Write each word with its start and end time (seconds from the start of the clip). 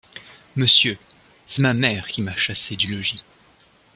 Monsieur, 0.55 0.97
c'est 1.45 1.61
ma 1.61 1.75
mère 1.75 2.07
qui 2.07 2.23
m'a 2.23 2.35
chassée 2.35 2.75
du 2.75 2.91
logis. 2.91 3.23